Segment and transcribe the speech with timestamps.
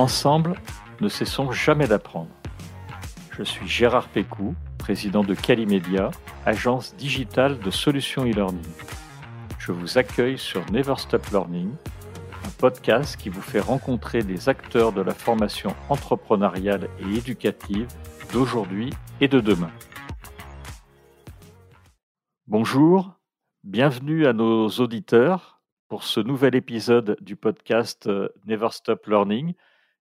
[0.00, 0.54] Ensemble,
[1.02, 2.30] ne cessons jamais d'apprendre.
[3.32, 6.10] Je suis Gérard Pécou, président de Calimedia,
[6.46, 8.64] agence digitale de solutions e-learning.
[9.58, 11.74] Je vous accueille sur Never Stop Learning,
[12.46, 17.86] un podcast qui vous fait rencontrer des acteurs de la formation entrepreneuriale et éducative
[18.32, 19.70] d'aujourd'hui et de demain.
[22.46, 23.20] Bonjour,
[23.64, 29.52] bienvenue à nos auditeurs pour ce nouvel épisode du podcast euh, Never Stop Learning.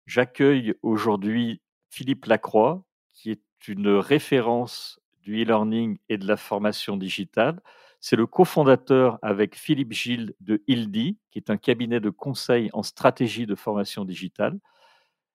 [0.09, 7.61] J'accueille aujourd'hui Philippe Lacroix, qui est une référence du e-learning et de la formation digitale.
[7.99, 12.81] C'est le cofondateur avec Philippe Gilles de ILDI, qui est un cabinet de conseil en
[12.81, 14.57] stratégie de formation digitale.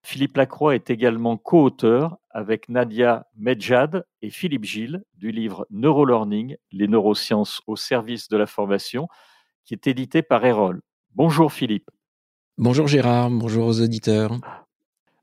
[0.03, 6.89] Philippe Lacroix est également co-auteur avec Nadia Medjad et Philippe Gilles du livre Neurolearning, les
[6.89, 9.07] neurosciences au service de la formation,
[9.63, 10.81] qui est édité par Erol.
[11.11, 11.89] Bonjour Philippe.
[12.57, 14.37] Bonjour Gérard, bonjour aux auditeurs.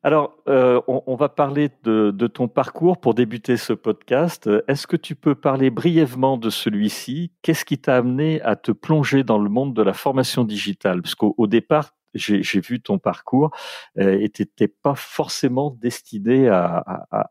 [0.04, 4.50] Alors, euh, on, va parler de, ton parcours pour débuter ce podcast.
[4.66, 7.30] Est-ce que tu peux parler brièvement de celui-ci?
[7.42, 11.02] Qu'est-ce qui t'a amené à te plonger dans le monde de la formation digitale?
[11.02, 13.50] Parce qu'au départ, j'ai vu ton parcours
[13.98, 16.82] euh, et tu n'étais pas forcément destiné à,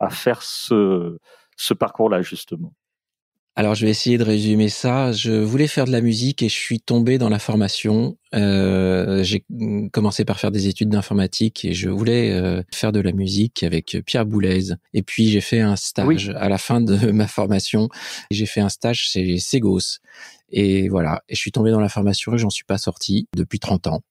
[0.09, 1.17] faire ce
[1.77, 2.73] parcours-là, justement.
[3.55, 5.11] Alors je vais essayer de résumer ça.
[5.11, 8.17] Je voulais faire de la musique et je suis tombé dans la formation.
[8.33, 9.45] Euh, j'ai
[9.91, 13.97] commencé par faire des études d'informatique et je voulais euh, faire de la musique avec
[14.05, 14.69] Pierre Boulez.
[14.93, 17.89] Et puis j'ai fait un stage à la fin de ma formation.
[18.31, 19.99] J'ai fait un stage chez Segos.
[20.53, 23.59] Et voilà, et je suis tombé dans la formation et j'en suis pas sorti depuis
[23.59, 24.01] 30 ans.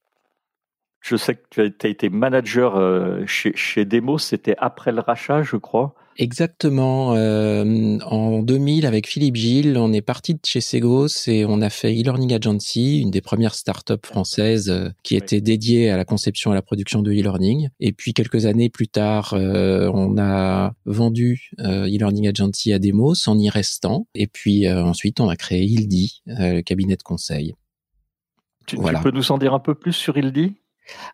[1.00, 5.42] Je sais que tu as été manager euh, chez, chez Demos, c'était après le rachat,
[5.42, 5.94] je crois.
[6.20, 7.14] Exactement.
[7.14, 11.70] Euh, en 2000, avec Philippe Gilles, on est parti de chez Segos et on a
[11.70, 16.50] fait e-learning agency, une des premières startups françaises euh, qui était dédiée à la conception
[16.50, 17.70] et à la production de e-learning.
[17.80, 23.38] Et puis quelques années plus tard, euh, on a vendu e-learning agency à Demos en
[23.38, 24.06] y restant.
[24.14, 27.54] Et puis ensuite, on a créé Ildi, le cabinet de conseil.
[28.66, 30.54] Tu, tu peux nous en dire un peu plus sur Ildi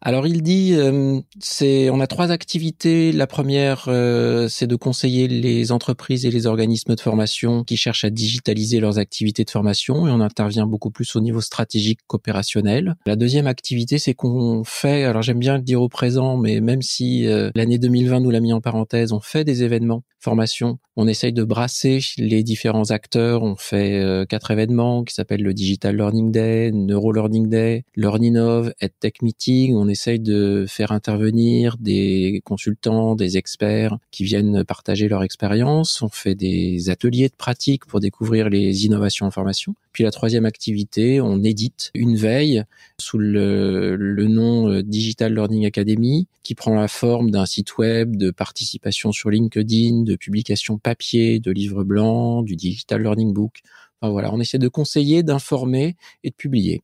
[0.03, 3.12] alors il dit, euh, c'est, on a trois activités.
[3.12, 8.04] La première, euh, c'est de conseiller les entreprises et les organismes de formation qui cherchent
[8.04, 12.94] à digitaliser leurs activités de formation et on intervient beaucoup plus au niveau stratégique qu'opérationnel.
[13.06, 16.82] La deuxième activité, c'est qu'on fait, alors j'aime bien le dire au présent, mais même
[16.82, 20.78] si euh, l'année 2020 nous l'a mis en parenthèse, on fait des événements formation.
[20.97, 23.44] On essaye de brasser les différents acteurs.
[23.44, 28.72] On fait quatre événements qui s'appellent le Digital Learning Day, Neuro Learning Day, Learn Innov,
[28.81, 35.22] EdTech Meeting on essaye de faire intervenir des consultants, des experts qui viennent partager leur
[35.22, 36.03] expérience.
[36.03, 39.75] On fait des ateliers de pratique pour découvrir les innovations en formation.
[39.93, 42.65] Puis la troisième activité, on édite une veille
[43.00, 43.97] sous le,
[44.28, 49.31] nom euh, Digital Learning Academy qui prend la forme d'un site web, de participation sur
[49.31, 53.60] LinkedIn, de publication papier, de livres blancs, du Digital Learning Book.
[54.00, 56.82] Enfin voilà, on essaie de conseiller, d'informer et de publier.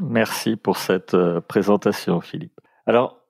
[0.00, 2.60] Merci pour cette euh, présentation, Philippe.
[2.86, 3.24] Alors,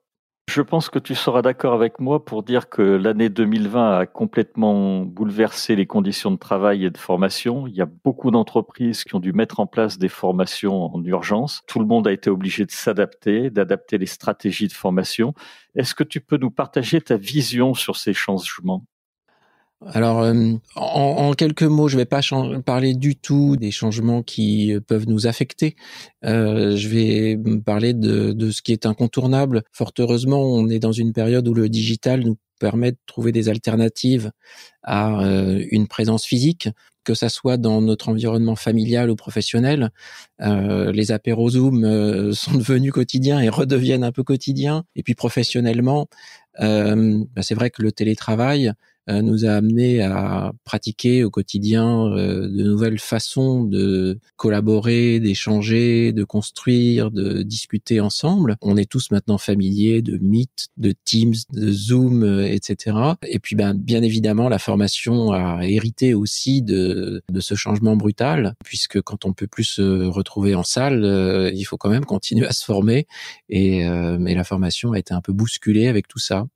[0.47, 5.01] je pense que tu seras d'accord avec moi pour dire que l'année 2020 a complètement
[5.01, 7.65] bouleversé les conditions de travail et de formation.
[7.67, 11.61] Il y a beaucoup d'entreprises qui ont dû mettre en place des formations en urgence.
[11.67, 15.33] Tout le monde a été obligé de s'adapter, d'adapter les stratégies de formation.
[15.75, 18.85] Est-ce que tu peux nous partager ta vision sur ces changements?
[19.83, 22.21] Alors, euh, en, quelques mots, je ne vais pas
[22.65, 25.75] parler du tout des changements qui euh, peuvent nous affecter.
[26.23, 29.63] Euh, je vais parler de, de, ce qui est incontournable.
[29.73, 33.49] Fort heureusement, on est dans une période où le digital nous permet de trouver des
[33.49, 34.31] alternatives
[34.81, 35.19] à
[35.71, 36.69] une présence physique,
[37.03, 39.91] que ça soit dans notre environnement familial ou professionnel.
[40.39, 41.83] les apéros Zoom
[42.33, 44.85] sont devenus quotidiens et redeviennent un peu quotidiens.
[44.95, 46.07] Et puis professionnellement,
[46.57, 48.71] bah, c'est vrai que le télétravail euh,
[49.07, 56.23] nous a amené à pratiquer au quotidien euh, de nouvelles façons de collaborer, d'échanger, de
[56.23, 58.57] construire, de discuter ensemble.
[58.61, 62.97] On est tous maintenant familiers de Meet, de Teams, de Zoom, euh, etc.
[63.27, 68.55] Et puis, ben, bien évidemment, la formation a hérité aussi de, de ce changement brutal,
[68.63, 72.53] puisque quand on peut plus se retrouver en salle, il faut quand même continuer à
[72.53, 73.07] se former.
[73.49, 73.85] Et
[74.19, 76.47] mais la formation a été un peu bousculée avec tout ça.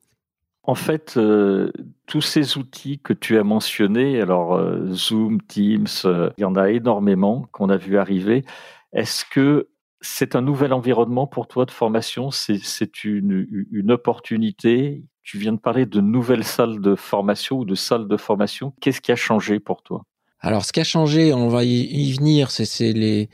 [0.63, 1.71] En fait, euh,
[2.05, 6.55] tous ces outils que tu as mentionnés, alors euh, Zoom, Teams, euh, il y en
[6.55, 8.45] a énormément qu'on a vu arriver.
[8.93, 9.69] Est-ce que
[10.01, 12.29] c'est un nouvel environnement pour toi de formation?
[12.31, 15.03] C'est une, une opportunité?
[15.23, 18.73] Tu viens de parler de nouvelles salles de formation ou de salles de formation.
[18.81, 20.03] Qu'est-ce qui a changé pour toi?
[20.39, 23.29] Alors, ce qui a changé, on va y venir, c'est les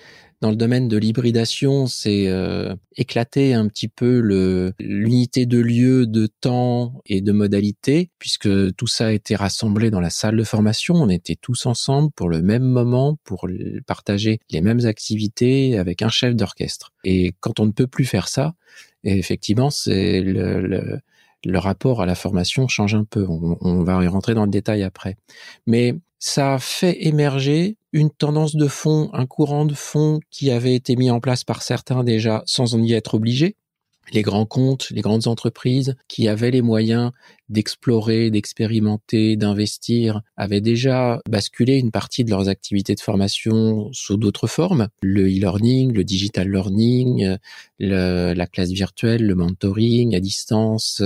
[0.45, 4.19] dans le domaine de l'hybridation, c'est euh, éclater un petit peu
[4.79, 9.99] l'unité de lieu, de temps et de modalité, puisque tout ça a été rassemblé dans
[9.99, 10.93] la salle de formation.
[10.93, 13.47] On était tous ensemble pour le même moment, pour
[13.87, 16.93] partager les mêmes activités avec un chef d'orchestre.
[17.03, 18.53] Et quand on ne peut plus faire ça,
[19.03, 21.01] effectivement, c'est le,
[21.55, 23.25] rapport à la formation change un peu.
[23.27, 25.17] On, on va y rentrer dans le détail après.
[25.65, 30.97] Mais ça fait émerger une tendance de fond, un courant de fond qui avait été
[30.97, 33.55] mis en place par certains déjà sans en y être obligé.
[34.11, 37.11] Les grands comptes, les grandes entreprises qui avaient les moyens
[37.47, 44.47] d'explorer, d'expérimenter, d'investir, avaient déjà basculé une partie de leurs activités de formation sous d'autres
[44.47, 44.89] formes.
[45.01, 47.37] Le e-learning, le digital learning,
[47.79, 51.01] la classe virtuelle, le mentoring à distance,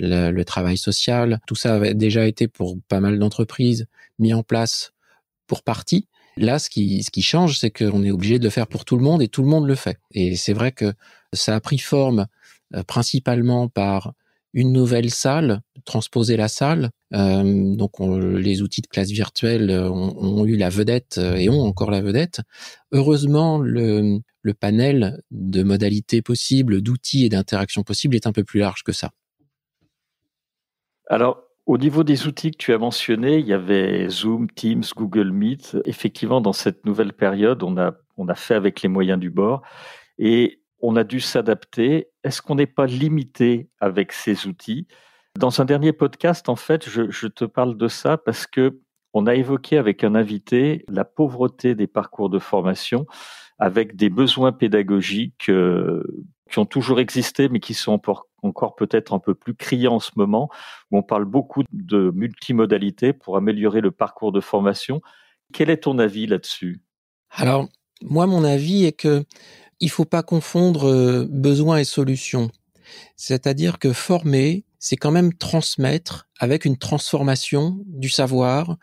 [0.00, 1.40] le, le travail social.
[1.46, 3.86] Tout ça avait déjà été pour pas mal d'entreprises
[4.18, 4.92] mis en place
[5.46, 6.08] pour partie.
[6.36, 8.96] Là, ce qui, ce qui change, c'est qu'on est obligé de le faire pour tout
[8.96, 9.98] le monde et tout le monde le fait.
[10.12, 10.92] Et c'est vrai que
[11.32, 12.26] ça a pris forme
[12.74, 14.12] euh, principalement par
[14.52, 16.90] une nouvelle salle, transposer la salle.
[17.12, 21.62] Euh, donc les outils de classe virtuelle ont, ont, eu la vedette euh, et ont
[21.62, 22.40] encore la vedette.
[22.92, 28.60] Heureusement, le, le panel de modalités possibles, d'outils et d'interactions possibles est un peu plus
[28.60, 29.10] large que ça.
[31.08, 35.30] Alors, au niveau des outils que tu as mentionnés, il y avait Zoom, Teams, Google
[35.30, 35.78] Meet.
[35.84, 39.62] Effectivement, dans cette nouvelle période, on a, on a fait avec les moyens du bord
[40.18, 42.08] et on a dû s'adapter.
[42.22, 44.86] Est-ce qu'on n'est pas limité avec ces outils?
[45.38, 48.80] Dans un dernier podcast, en fait, je, je, te parle de ça parce que
[49.14, 53.06] on a évoqué avec un invité la pauvreté des parcours de formation
[53.58, 56.02] avec des besoins pédagogiques euh,
[56.50, 60.00] qui ont toujours existé, mais qui sont encore, encore peut-être un peu plus criants en
[60.00, 60.50] ce moment,
[60.90, 65.00] où on parle beaucoup de multimodalité pour améliorer le parcours de formation.
[65.52, 66.80] Quel est ton avis là-dessus?
[67.30, 67.68] Alors,
[68.02, 69.24] moi, mon avis est que
[69.80, 72.50] il faut pas confondre euh, besoin et solution.
[73.16, 78.76] C'est-à-dire que former, c'est quand même transmettre avec une transformation du savoir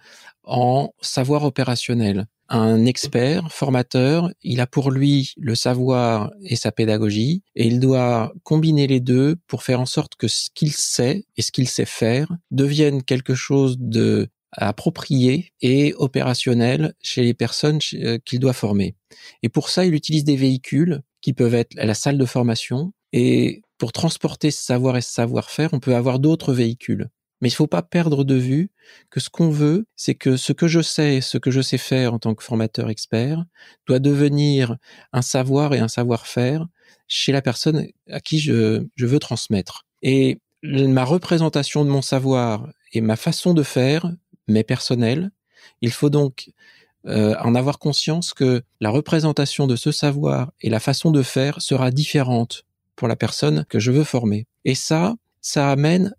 [0.44, 7.44] en savoir opérationnel un expert, formateur, il a pour lui le savoir et sa pédagogie,
[7.56, 11.42] et il doit combiner les deux pour faire en sorte que ce qu'il sait et
[11.42, 18.18] ce qu'il sait faire deviennent quelque chose de approprié et opérationnel chez les personnes euh,
[18.26, 18.96] qu'il doit former.
[19.44, 23.62] Et pour ça, il utilise des véhicules qui peuvent être la salle de formation, et
[23.78, 27.10] pour transporter ce savoir et ce savoir-faire, on peut avoir d'autres véhicules.
[27.42, 28.70] Mais il faut pas perdre de vue
[29.10, 32.14] que ce qu'on veut, c'est que ce que je sais, ce que je sais faire
[32.14, 33.44] en tant que formateur expert,
[33.88, 34.78] doit devenir
[35.12, 36.68] un savoir et un savoir-faire
[37.08, 39.86] chez la personne à qui je, je veux transmettre.
[40.02, 44.12] Et ma représentation de mon savoir et ma façon de faire
[44.48, 45.32] m'est personnelle.
[45.82, 46.52] Il faut donc
[47.08, 51.62] euh, en avoir conscience que la représentation de ce savoir et la façon de faire
[51.62, 52.64] sera différente
[52.96, 54.46] pour la personne que je veux former.
[54.66, 56.14] Et ça, ça amène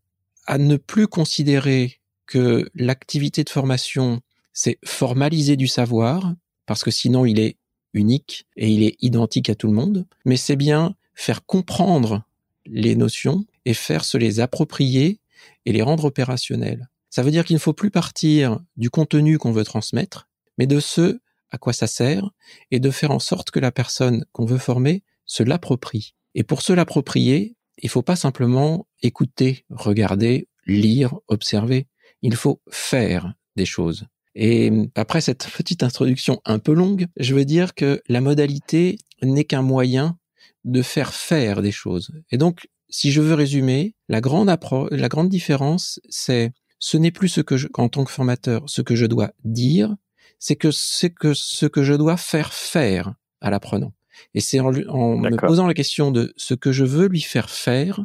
[0.46, 4.20] à ne plus considérer que l'activité de formation,
[4.52, 6.34] c'est formaliser du savoir,
[6.66, 7.56] parce que sinon il est
[7.94, 12.22] unique et il est identique à tout le monde, mais c'est bien faire comprendre
[12.66, 15.20] les notions et faire se les approprier
[15.66, 16.88] et les rendre opérationnelles.
[17.10, 20.80] Ça veut dire qu'il ne faut plus partir du contenu qu'on veut transmettre, mais de
[20.80, 21.20] ce
[21.50, 22.30] à quoi ça sert
[22.70, 26.14] et de faire en sorte que la personne qu'on veut former se l'approprie.
[26.34, 31.88] Et pour se l'approprier, il faut pas simplement écouter, regarder, lire, observer.
[32.22, 34.06] Il faut faire des choses.
[34.34, 39.44] Et après cette petite introduction un peu longue, je veux dire que la modalité n'est
[39.44, 40.18] qu'un moyen
[40.64, 42.12] de faire faire des choses.
[42.30, 47.56] Et donc, si je veux résumer, la grande différence, c'est ce n'est plus ce que
[47.56, 49.94] je, en tant que formateur, ce que je dois dire,
[50.38, 53.92] c'est que c'est que ce que je dois faire faire à l'apprenant.
[54.34, 57.50] Et c'est en, en me posant la question de ce que je veux lui faire
[57.50, 58.04] faire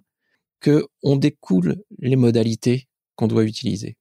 [0.59, 3.97] que on découle les modalités qu'on doit utiliser.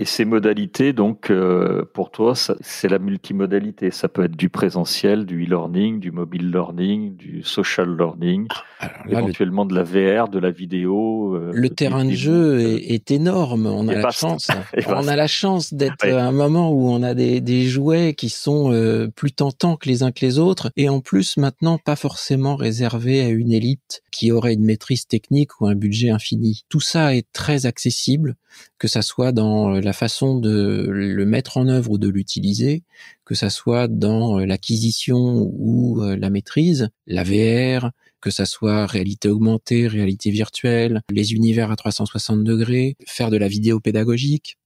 [0.00, 3.90] Et ces modalités, donc, euh, pour toi, c'est la multimodalité.
[3.90, 8.46] Ça peut être du présentiel, du e-learning, du mobile learning, du social learning,
[8.78, 11.34] ah, éventuellement de la VR, de la vidéo.
[11.34, 13.66] Euh, le terrain de jeu est, est, énorme.
[13.66, 14.46] On a la chance.
[14.86, 18.28] on a la chance d'être à un moment où on a des, des jouets qui
[18.28, 21.96] sont euh, plus tentants que les uns que les autres, et en plus maintenant pas
[21.96, 26.64] forcément réservés à une élite qui aurait une maîtrise technique ou un budget infini.
[26.68, 28.36] Tout ça est très accessible,
[28.78, 32.82] que ça soit dans la façon de le mettre en œuvre ou de l'utiliser,
[33.24, 37.90] que ça soit dans euh, l'acquisition ou euh, la maîtrise, la VR,
[38.20, 43.48] que ça soit réalité augmentée, réalité virtuelle, les univers à 360 degrés, faire de la
[43.48, 44.58] vidéo pédagogique.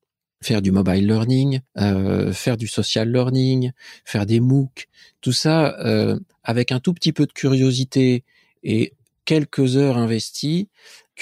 [0.42, 3.70] faire du mobile learning, euh, faire du social learning,
[4.04, 4.88] faire des MOOC,
[5.20, 5.76] tout ça
[6.42, 8.24] avec un tout petit peu de curiosité
[8.64, 8.92] et
[9.24, 10.68] quelques heures investies,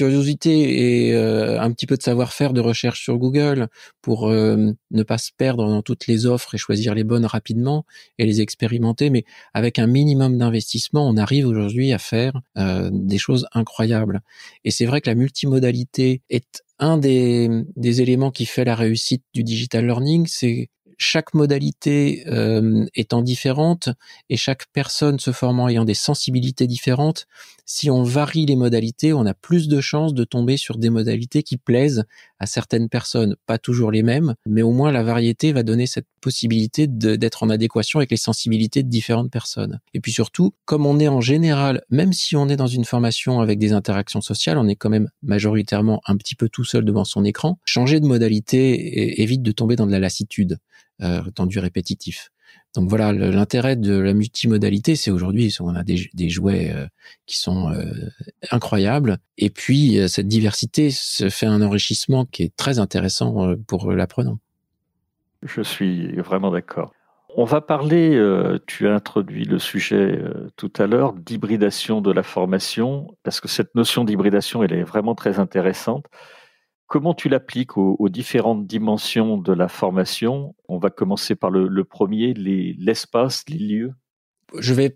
[0.01, 3.69] curiosité et euh, un petit peu de savoir-faire de recherche sur Google
[4.01, 7.85] pour euh, ne pas se perdre dans toutes les offres et choisir les bonnes rapidement
[8.17, 9.11] et les expérimenter.
[9.11, 14.21] Mais avec un minimum d'investissement, on arrive aujourd'hui à faire euh, des choses incroyables.
[14.65, 19.23] Et c'est vrai que la multimodalité est un des, des éléments qui fait la réussite
[19.35, 23.89] du digital learning, c'est chaque modalité euh, étant différente
[24.29, 27.27] et chaque personne se formant ayant des sensibilités différentes,
[27.65, 31.43] si on varie les modalités, on a plus de chances de tomber sur des modalités
[31.43, 32.05] qui plaisent
[32.39, 33.37] à certaines personnes.
[33.47, 37.49] Pas toujours les mêmes, mais au moins la variété va donner cette possibilité d'être en
[37.49, 39.81] adéquation avec les sensibilités de différentes personnes.
[39.95, 43.41] Et puis surtout, comme on est en général, même si on est dans une formation
[43.41, 47.05] avec des interactions sociales, on est quand même majoritairement un petit peu tout seul devant
[47.05, 50.59] son écran, changer de modalité évite de tomber dans de la lassitude
[51.03, 52.31] euh, dans du répétitif.
[52.75, 56.87] Donc voilà, l'intérêt de la multimodalité, c'est aujourd'hui, on a des, des jouets euh,
[57.27, 57.85] qui sont euh,
[58.53, 63.91] incroyables, et puis euh, cette diversité se fait un enrichissement qui est très intéressant pour
[63.91, 64.39] l'apprenant.
[65.43, 66.93] Je suis vraiment d'accord.
[67.37, 68.21] On va parler,
[68.67, 70.21] tu as introduit le sujet
[70.57, 75.15] tout à l'heure, d'hybridation de la formation, parce que cette notion d'hybridation, elle est vraiment
[75.15, 76.07] très intéressante.
[76.91, 80.57] Comment tu l'appliques aux, différentes dimensions de la formation?
[80.69, 83.93] On va commencer par le, premier, l'espace, les, lieux.
[84.59, 84.93] Je vais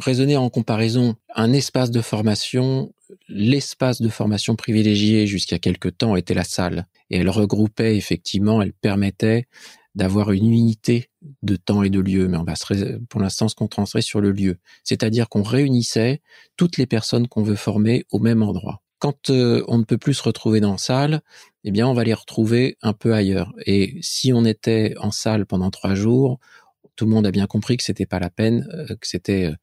[0.00, 1.14] raisonner en comparaison.
[1.36, 2.92] Un espace de formation,
[3.28, 6.88] l'espace de formation privilégié jusqu'à quelque temps était la salle.
[7.08, 9.46] Et elle regroupait effectivement, elle permettait
[9.94, 11.08] d'avoir une unité
[11.44, 12.54] de temps et de lieu, mais on va
[13.08, 14.58] pour l'instant se concentrer sur le lieu.
[14.82, 16.20] C'est-à-dire qu'on réunissait
[16.56, 18.82] toutes les personnes qu'on veut former au même endroit.
[19.02, 21.22] Quand euh, on ne peut plus se retrouver dans la salle,
[21.64, 23.52] eh bien, on va les retrouver un peu ailleurs.
[23.66, 26.38] Et si on était en salle pendant trois jours,
[26.94, 29.56] tout le monde a bien compris que c'était pas la peine, euh, que c'était euh,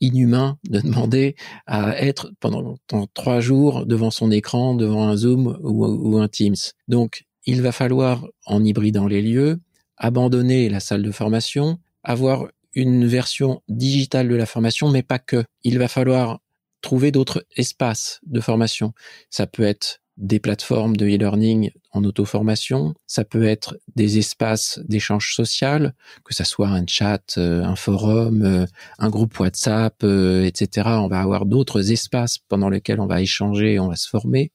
[0.00, 1.36] inhumain de demander
[1.66, 2.78] à être pendant,
[3.12, 6.56] trois jours devant son écran, devant un Zoom ou, ou un Teams.
[6.88, 9.60] Donc, il va falloir, en hybridant les lieux,
[9.98, 15.44] abandonner la salle de formation, avoir une version digitale de la formation, mais pas que.
[15.64, 16.40] Il va falloir
[16.86, 18.92] trouver d'autres espaces de formation.
[19.28, 25.34] Ça peut être des plateformes de e-learning en auto-formation, ça peut être des espaces d'échange
[25.34, 25.94] social,
[26.24, 28.66] que ça soit un chat, euh, un forum, euh,
[28.98, 30.88] un groupe WhatsApp, euh, etc.
[31.00, 34.52] On va avoir d'autres espaces pendant lesquels on va échanger, on va se former.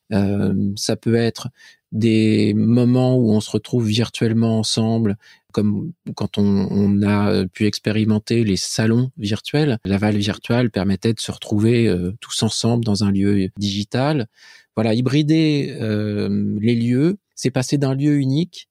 [0.75, 1.49] ça peut être
[1.91, 5.17] des moments où on se retrouve virtuellement ensemble,
[5.51, 9.77] comme quand on, a pu expérimenter les salons virtuels.
[9.83, 14.27] La Val virtuelle permettait de se retrouver tous ensemble dans un lieu digital.
[14.75, 18.69] Voilà, hybrider euh, les lieux, c'est passer d'un lieu unique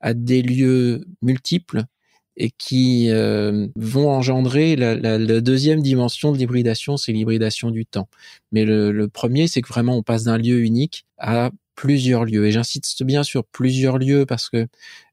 [0.00, 1.84] à des lieux multiples
[2.36, 8.08] et qui euh, vont engendrer la, deuxième dimension de l'hybridation, c'est l'hybridation du temps.
[8.52, 12.46] Mais le, premier, c'est que vraiment on passe d'un lieu unique à plusieurs lieux.
[12.46, 14.66] Et j'insiste bien sur plusieurs lieux parce que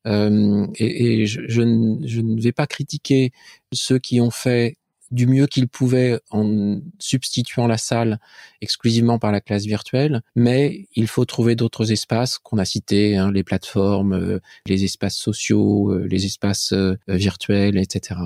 [0.05, 3.31] euh, et, je, ne, vais pas critiquer
[3.73, 4.77] ceux qui ont fait
[5.11, 8.19] du mieux qu'ils pouvaient en substituant la salle
[8.61, 13.31] exclusivement par la classe virtuelle, mais il faut trouver d'autres espaces qu'on a cités, hein,
[13.31, 16.73] les plateformes, euh, les espaces sociaux, euh, les espaces
[17.07, 18.19] virtuels, etc.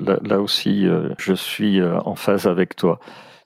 [0.00, 0.86] Là aussi,
[1.18, 2.98] je suis en phase avec toi.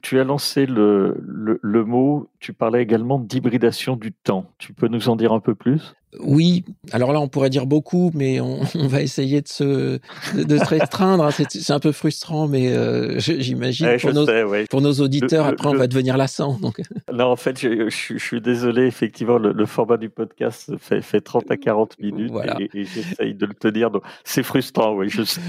[0.07, 4.47] Tu as lancé le, le, mot, tu parlais également d'hybridation du temps.
[4.57, 5.97] Tu peux nous en dire un peu plus?
[6.21, 9.99] Oui, alors là on pourrait dire beaucoup, mais on, va essayer de se,
[10.33, 11.29] de, se restreindre.
[11.33, 14.27] C'est un peu frustrant, mais euh, j'imagine pour, nos,
[14.71, 16.57] pour nos auditeurs, après on va devenir lassant.
[16.61, 16.81] Donc.
[17.13, 21.57] Non, en fait, je, suis désolé, effectivement, le, format du podcast fait, fait 30 à
[21.57, 23.91] 40 minutes et, et j'essaye de le tenir.
[24.23, 25.41] C'est frustrant, oui, je sais.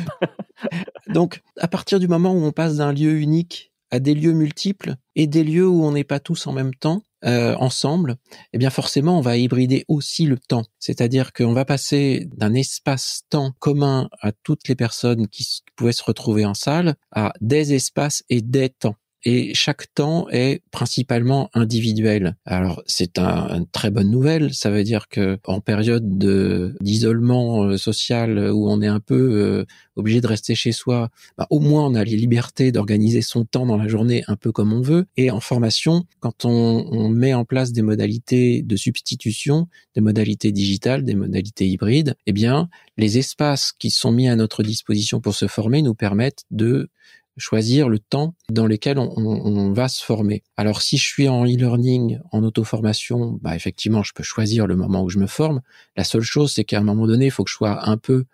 [1.10, 4.96] donc, à partir du moment où on passe d'un lieu unique à des lieux multiples
[5.16, 8.18] et des lieux où on n'est pas tous en même temps euh, ensemble,
[8.54, 10.66] eh bien forcément on va hybrider aussi le temps.
[10.80, 16.46] C'est-à-dire qu'on va passer d'un espace-temps commun à toutes les personnes qui pouvaient se retrouver
[16.46, 18.96] en salle à des espaces et des temps
[19.30, 22.38] et chaque temps est principalement individuel.
[22.46, 27.66] Alors c'est un, une très bonne nouvelle, ça veut dire que en période de d'isolement
[27.66, 29.66] euh, social où on est un peu euh,
[29.98, 33.66] obligé de rester chez soi, bah, au moins on a les libertés d'organiser son temps
[33.66, 35.08] dans la journée un peu comme on veut.
[35.18, 40.54] Et en formation, quand on, on met en place des modalités de substitution, des modalités
[40.54, 45.36] digitales, des modalités hybrides, eh bien les espaces qui sont mis à notre disposition pour
[45.36, 46.90] se former nous permettent de
[47.38, 50.44] choisir le temps dans lequel on, va se former.
[50.58, 55.04] Alors si je suis en e-learning, en auto-formation, bah effectivement, je peux choisir le moment
[55.04, 55.62] où je me forme.
[55.96, 58.26] La seule chose, c'est qu'à un moment donné, il faut que je sois un peu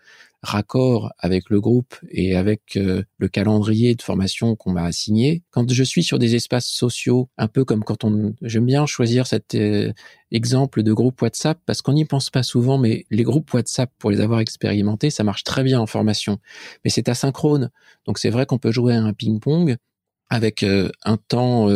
[0.43, 5.41] raccord avec le groupe et avec euh, le calendrier de formation qu'on m'a assigné.
[5.51, 9.25] Quand je suis sur des espaces sociaux, un peu comme quand on, j'aime bien choisir
[9.25, 9.93] cet euh,
[10.31, 14.11] exemple de groupe WhatsApp parce qu'on n'y pense pas souvent, mais les groupes WhatsApp, pour
[14.11, 16.39] les avoir expérimentés, ça marche très bien en formation.
[16.83, 17.71] Mais c'est asynchrone.
[18.05, 19.77] Donc c'est vrai qu'on peut jouer à un ping-pong
[20.29, 21.69] avec euh, un temps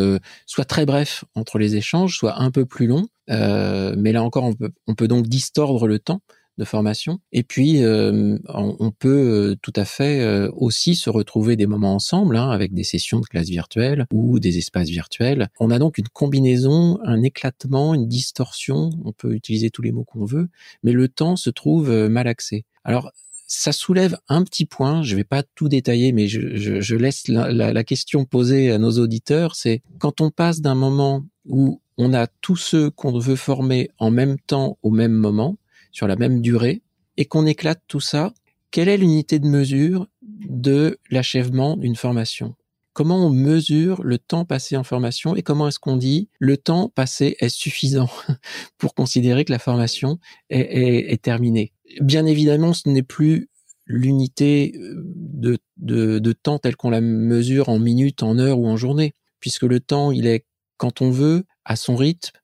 [0.45, 3.07] soit très bref entre les échanges, soit un peu plus long.
[3.29, 6.21] mais là encore, on peut, on peut donc distordre le temps
[6.57, 7.19] de formation.
[7.31, 11.93] Et puis, euh, on, peut euh, tout à fait euh, aussi se retrouver des moments
[11.93, 15.49] ensemble, hein, avec des sessions de classe virtuelle ou des espaces virtuels.
[15.59, 18.89] On a donc une combinaison, un éclatement, une distorsion.
[19.05, 20.49] On peut utiliser tous les mots qu'on veut,
[20.83, 22.65] mais le temps se trouve mal axé.
[22.83, 23.11] Alors,
[23.47, 27.29] ça soulève un petit point, je ne vais pas tout détailler, mais je, je, laisse
[27.29, 32.13] la, la, question posée à nos auditeurs, c'est quand on passe d'un moment où on
[32.13, 35.57] a tous ceux qu'on veut former en même temps au même moment,
[35.97, 36.83] sur la même durée,
[37.17, 38.31] et qu'on éclate tout ça,
[38.69, 42.53] quelle est l'unité de mesure de l'achèvement d'une formation?
[42.93, 46.89] Comment on mesure le temps passé en formation et comment est-ce qu'on dit le temps
[46.93, 48.11] passé est suffisant
[48.77, 50.19] pour considérer que la formation
[50.51, 51.73] est, terminée?
[51.99, 53.49] Bien évidemment, ce n'est plus
[53.87, 58.77] l'unité euh, de, de, temps telle qu'on la mesure en minutes, en heures ou en
[58.77, 60.45] journées, puisque le temps, il est
[60.77, 62.37] quand on veut, à son rythme,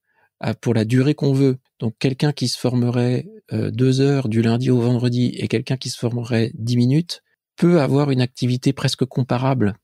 [0.62, 1.58] pour la durée qu'on veut.
[1.80, 5.90] Donc quelqu'un qui se formerait euh, deux heures du lundi au vendredi et quelqu'un qui
[5.90, 7.24] se formerait dix minutes
[7.56, 9.76] peut avoir une activité presque comparable.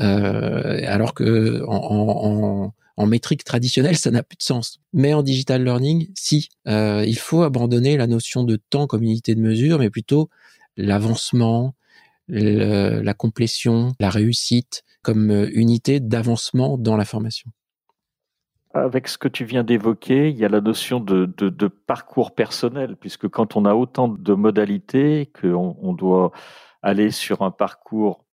[0.00, 2.72] Euh, alors que en,
[3.06, 4.80] métrique traditionnelle, ça n'a plus de sens.
[4.92, 6.50] Mais en digital learning, si.
[6.68, 10.28] Euh, il faut abandonner la notion de temps comme unité de mesure, mais plutôt
[10.76, 11.74] l'avancement,
[12.28, 17.50] la complétion, la réussite comme unité d'avancement dans la formation.
[18.72, 23.28] Avec ce que tu viens d'évoquer, il y a la notion de, parcours personnel, puisque
[23.28, 26.30] quand on a autant de modalités, qu'on on doit
[26.82, 28.24] aller sur un parcours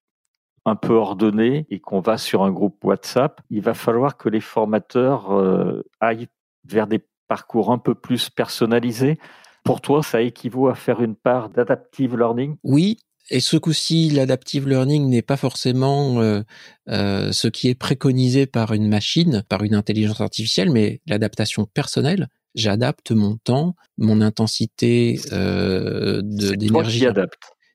[0.67, 4.41] un peu ordonné et qu'on va sur un groupe WhatsApp, il va falloir que les
[4.41, 6.29] formateurs euh, aillent
[6.65, 9.19] vers des parcours un peu plus personnalisés.
[9.65, 12.57] Pour toi, ça équivaut à faire une part d'adaptive learning?
[12.63, 12.99] Oui,
[13.31, 16.43] et ce coup-ci, l'adaptive learning n'est pas forcément euh,
[16.89, 22.29] euh, ce qui est préconisé par une machine, par une intelligence artificielle, mais l'adaptation personnelle.
[22.55, 27.07] J'adapte mon temps, mon intensité euh, d'énergie.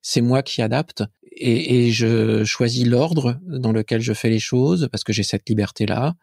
[0.02, 1.04] C'est moi qui adapte.
[1.34, 5.48] Et, et je choisis l'ordre dans lequel je fais les choses parce que j'ai cette
[5.48, 6.16] liberté-là.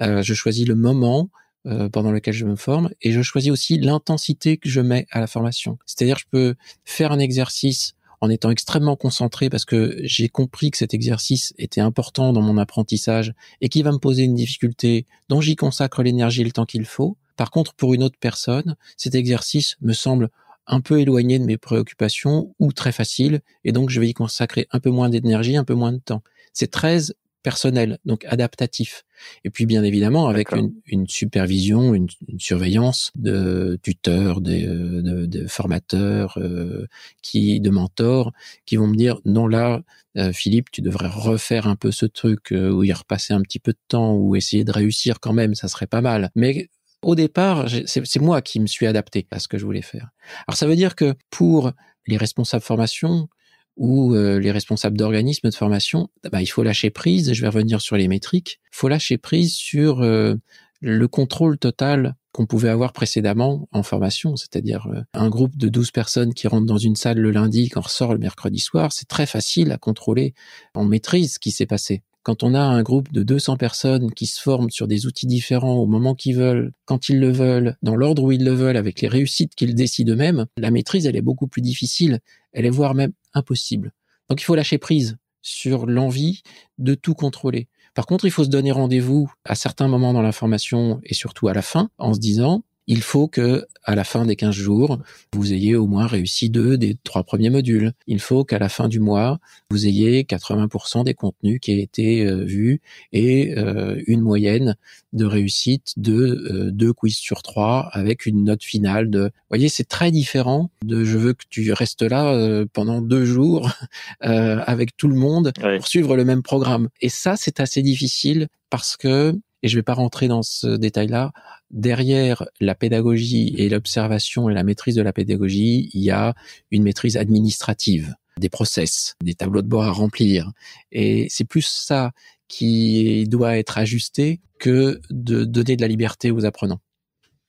[0.00, 1.30] Euh, je choisis le moment
[1.66, 5.18] euh, pendant lequel je me forme et je choisis aussi l'intensité que je mets à
[5.18, 5.78] la formation.
[5.84, 10.78] C'est-à-dire, je peux faire un exercice en étant extrêmement concentré parce que j'ai compris que
[10.78, 15.40] cet exercice était important dans mon apprentissage et qui va me poser une difficulté dont
[15.40, 17.16] j'y consacre l'énergie et le temps qu'il faut.
[17.36, 20.30] Par contre, pour une autre personne, cet exercice me semble
[20.66, 24.66] un peu éloigné de mes préoccupations ou très facile et donc je vais y consacrer
[24.70, 26.22] un peu moins d'énergie, un peu moins de temps.
[26.52, 26.98] C'est très
[27.46, 29.04] personnel, donc adaptatif.
[29.44, 36.88] Et puis bien évidemment avec une, supervision, une, surveillance de tuteurs, de, de, formateurs, euh,
[37.22, 38.32] qui, de mentors,
[38.64, 39.82] qui vont me dire non là,
[40.16, 43.60] euh, Philippe, tu devrais refaire un peu ce truc euh, ou y repasser un petit
[43.60, 46.32] peu de temps ou essayer de réussir quand même, ça serait pas mal.
[46.34, 46.68] Mais
[47.00, 50.08] au départ, c'est moi qui me suis adapté à ce que je voulais faire.
[50.48, 51.70] Alors ça veut dire que pour
[52.08, 53.28] les responsables formation,
[53.76, 57.80] ou euh, les responsables d'organismes de formation, bah, il faut lâcher prise, je vais revenir
[57.80, 60.34] sur les métriques, il faut lâcher prise sur euh,
[60.80, 65.90] le contrôle total qu'on pouvait avoir précédemment en formation, c'est-à-dire euh, un groupe de 12
[65.90, 69.26] personnes qui rentrent dans une salle le lundi, qui ressort le mercredi soir, c'est très
[69.26, 70.34] facile à contrôler,
[70.74, 72.02] on maîtrise ce qui s'est passé.
[72.26, 75.76] Quand on a un groupe de 200 personnes qui se forment sur des outils différents
[75.76, 79.00] au moment qu'ils veulent, quand ils le veulent, dans l'ordre où ils le veulent, avec
[79.00, 82.18] les réussites qu'ils décident eux-mêmes, la maîtrise, elle est beaucoup plus difficile.
[82.52, 83.92] Elle est voire même impossible.
[84.28, 86.42] Donc il faut lâcher prise sur l'envie
[86.78, 87.68] de tout contrôler.
[87.94, 91.48] Par contre, il faut se donner rendez-vous à certains moments dans la formation et surtout
[91.48, 94.98] à la fin en se disant il faut que à la fin des 15 jours,
[95.32, 97.92] vous ayez au moins réussi deux des trois premiers modules.
[98.08, 99.38] Il faut qu'à la fin du mois,
[99.70, 102.80] vous ayez 80% des contenus qui aient été euh, vus
[103.12, 104.76] et euh, une moyenne
[105.12, 109.20] de réussite de euh, deux quiz sur trois avec une note finale de.
[109.20, 113.70] Vous voyez, c'est très différent de je veux que tu restes là pendant deux jours
[114.20, 116.88] avec tout le monde pour suivre le même programme.
[117.00, 120.76] Et ça, c'est assez difficile parce que et je ne vais pas rentrer dans ce
[120.76, 121.32] détail-là,
[121.72, 126.34] derrière la pédagogie et l'observation et la maîtrise de la pédagogie, il y a
[126.70, 128.14] une maîtrise administrative.
[128.38, 130.52] des process, des tableaux de bord à remplir.
[130.92, 132.12] Et c'est plus ça
[132.48, 136.80] qui doit être ajusté que de donner de la liberté aux apprenants.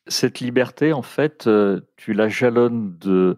[0.07, 3.37] Cette liberté, en fait, euh, tu la jalonnes de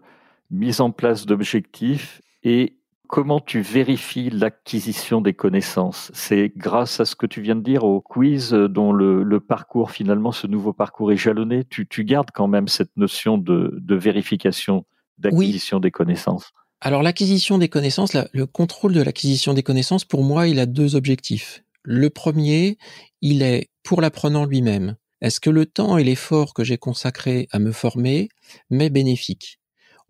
[0.50, 2.76] mise en place d'objectifs et
[3.10, 6.12] comment tu vérifies l'acquisition des connaissances?
[6.14, 9.90] C'est grâce à ce que tu viens de dire au quiz euh, dont le, parcours,
[9.90, 11.64] finalement, ce nouveau parcours est jalonné.
[11.64, 14.86] Tu, gardes quand même cette notion de, vérification,
[15.18, 16.52] d'acquisition des connaissances.
[16.80, 20.94] Alors l'acquisition des connaissances, le contrôle de l'acquisition des connaissances, pour moi, il a deux
[20.94, 21.64] objectifs.
[21.82, 22.78] Le premier,
[23.22, 24.96] il est pour l'apprenant lui-même.
[25.20, 28.28] Est-ce que le temps et l'effort que j'ai consacré à me former
[28.70, 29.59] m'est bénéfique?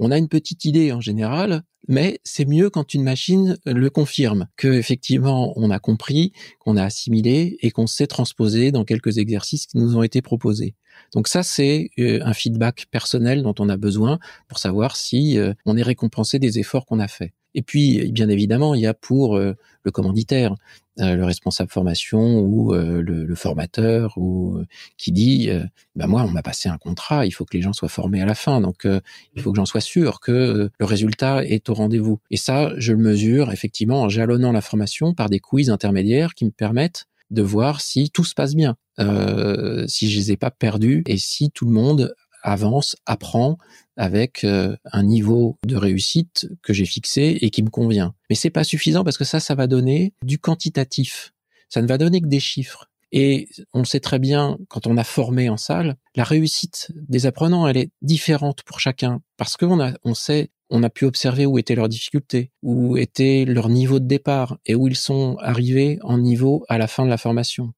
[0.02, 4.48] On a une petite idée en général, mais c'est mieux quand une machine le confirme,
[4.56, 9.66] que effectivement on a compris, qu'on a assimilé et qu'on sait transposer dans quelques exercices
[9.66, 10.74] qui nous ont été proposés.
[11.12, 15.52] Donc ça, c'est euh, un feedback personnel dont on a besoin pour savoir si euh,
[15.66, 17.32] on est récompensé des efforts qu'on a faits.
[17.54, 20.54] Et puis, bien évidemment, il y a pour euh, le commanditaire,
[20.98, 24.58] le responsable formation ou le, formateur ou
[24.98, 25.48] qui dit,
[25.96, 28.26] bah moi, on m'a passé un contrat, il faut que les gens soient formés à
[28.26, 32.20] la fin, donc il faut que j'en sois sûr que le résultat est au rendez-vous.
[32.30, 36.44] Et ça, je le mesure effectivement en jalonnant la formation par des quiz intermédiaires qui
[36.44, 40.50] me permettent de voir si tout se passe bien, euh, si je les ai pas
[40.50, 43.59] perdus et si tout le monde avance, apprend
[43.96, 48.14] avec euh, un niveau de réussite que j'ai fixé et qui me convient.
[48.29, 51.33] Mais c'est pas suffisant parce que ça, ça va donner du quantitatif.
[51.68, 52.90] Ça ne va donner que des chiffres.
[53.12, 57.66] Et on sait très bien, quand on a formé en salle, la réussite des apprenants,
[57.66, 61.59] elle est différente pour chacun parce qu'on a, on sait on a pu observer où
[61.59, 66.18] étaient leurs difficultés, où était leur niveau de départ et où ils sont arrivés en
[66.18, 67.72] niveau à la fin de la formation.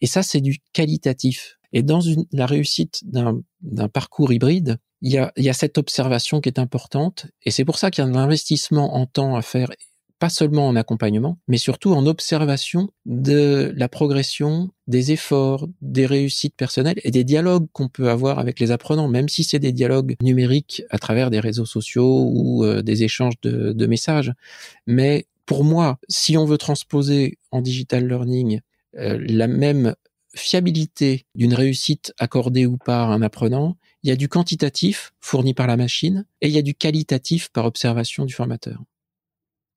[0.00, 1.58] Et ça, c'est du qualitatif.
[1.72, 2.00] Et dans
[2.32, 6.58] la réussite d'un parcours hybride, il y, a, il y a cette observation qui est
[6.58, 7.26] importante.
[7.44, 9.70] Et c'est pour ça qu'il y a un investissement en temps à faire
[10.20, 16.54] pas seulement en accompagnement, mais surtout en observation de la progression, des efforts, des réussites
[16.54, 20.16] personnelles et des dialogues qu'on peut avoir avec les apprenants, même si c'est des dialogues
[20.22, 24.34] numériques à travers des réseaux sociaux ou euh, des échanges de, de, messages.
[24.86, 28.60] Mais pour moi, si on veut transposer en digital learning
[28.98, 29.94] euh, la même
[30.34, 35.54] fiabilité d'une réussite accordée ou pas à un apprenant, il y a du quantitatif fourni
[35.54, 38.80] par la machine et il y a du qualitatif par observation du formateur.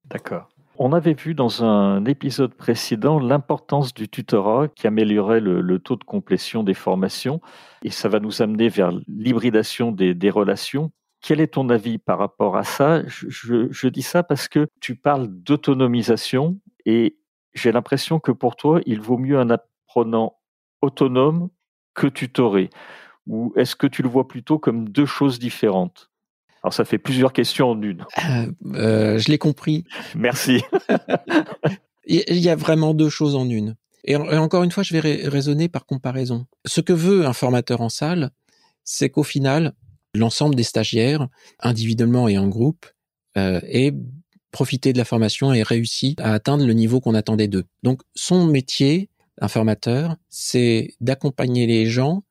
[0.06, 0.50] D'accord.
[0.78, 6.04] On avait vu dans un épisode précédent l'importance du tutorat qui améliorait le, taux de
[6.04, 7.42] complétion des formations
[7.84, 10.92] et ça va nous amener vers l'hybridation des, relations.
[11.22, 13.04] Quel est ton avis par rapport à ça?
[13.08, 17.18] Je, dis ça parce que tu parles d'autonomisation et
[17.54, 20.38] j'ai l'impression que pour toi, il vaut mieux un apprenant
[20.84, 21.50] autonome
[21.93, 22.69] que tutoré.
[23.28, 26.12] Ou est-ce que tu le vois plutôt comme deux choses différentes?
[26.63, 28.06] Alors ça fait plusieurs questions en une.
[28.26, 29.86] Euh, euh, je l'ai compris.
[30.15, 30.62] Merci.
[32.06, 33.76] Il y a vraiment deux choses en une.
[34.06, 36.46] Et, encore une fois, je vais raisonner par comparaison.
[36.65, 38.32] Ce que veut un formateur en salle,
[38.84, 39.74] c'est qu'au final,
[40.13, 41.28] l'ensemble des stagiaires,
[41.60, 42.86] individuellement et en groupe,
[43.38, 43.93] euh, aient
[44.52, 47.63] profité de la formation et réussi à atteindre le niveau qu'on attendait d'eux.
[47.82, 49.10] Donc son métier,
[49.41, 52.24] un formateur, c'est d'accompagner les gens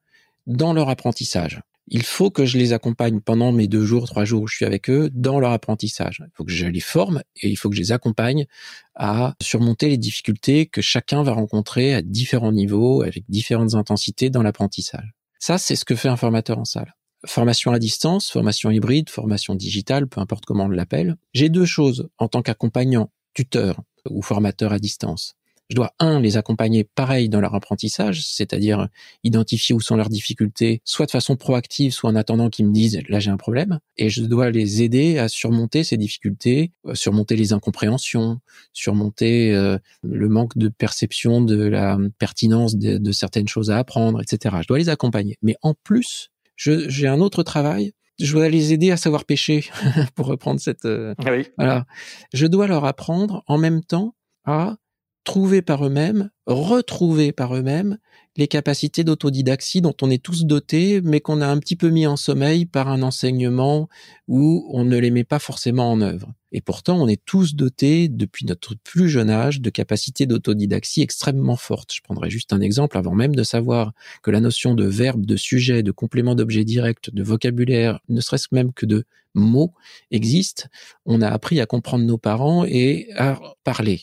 [0.47, 4.43] dans leur apprentissage il faut que je les accompagne pendant mes deux jours, trois jours
[4.43, 6.23] où je suis avec eux dans leur apprentissage.
[6.25, 8.47] Il faut que je les forme et il faut que je les accompagne
[8.95, 14.43] à surmonter les difficultés que chacun va rencontrer à différents niveaux, avec différentes intensités dans
[14.43, 15.12] l'apprentissage.
[15.38, 16.95] Ça, c'est ce que fait un formateur en salle.
[17.27, 21.17] Formation à distance, formation hybride, formation digitale, peu importe comment on l'appelle.
[21.35, 25.35] J'ai deux choses en tant qu'accompagnant, tuteur ou formateur à distance
[25.73, 28.89] je dois, un, les accompagner pareil dans leur apprentissage, c'est-à-dire
[29.25, 33.01] identifier où sont leurs difficultés, soit de façon proactive, soit en attendant qu'ils me disent,
[33.09, 37.37] là j'ai un problème, et je dois les aider à surmonter ces difficultés, euh, surmonter
[37.37, 38.41] les incompréhensions,
[38.75, 44.57] surmonter euh, le manque de perception de la pertinence de, certaines choses à apprendre, etc.
[44.61, 45.39] Je dois les accompagner.
[45.41, 49.65] Mais en plus, j'ai un autre travail je dois les aider à savoir pêcher,
[50.15, 50.85] pour reprendre cette.
[50.85, 51.47] Euh, ah oui.
[51.57, 51.87] Voilà.
[52.35, 54.77] Je dois leur apprendre en même temps à
[55.25, 57.99] trouver par eux-mêmes, retrouver par eux-mêmes
[58.37, 62.07] les capacités d'autodidaxie dont on est tous dotés, mais qu'on a un petit peu mis
[62.07, 63.89] en sommeil par un enseignement
[64.27, 66.33] où on ne les met pas forcément en œuvre.
[66.51, 71.57] Et pourtant, on est tous dotés, depuis notre plus jeune âge, de capacités d'autodidaxie extrêmement
[71.57, 71.93] fortes.
[71.95, 75.37] Je prendrai juste un exemple avant même de savoir que la notion de verbe, de
[75.37, 79.05] sujet, de complément d'objet direct, de vocabulaire, ne serait-ce même que de
[79.35, 79.73] mots
[80.11, 80.69] existe.
[81.07, 84.01] On a appris à comprendre nos parents et à parler.